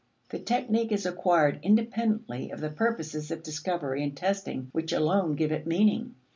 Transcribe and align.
The 0.29 0.39
technique 0.39 0.91
is 0.91 1.05
acquired 1.05 1.59
independently 1.61 2.49
of 2.49 2.59
the 2.59 2.71
purposes 2.71 3.29
of 3.29 3.43
discovery 3.43 4.01
and 4.01 4.17
testing 4.17 4.69
which 4.71 4.93
alone 4.93 5.35
give 5.35 5.51
it 5.51 5.67
meaning. 5.67 6.15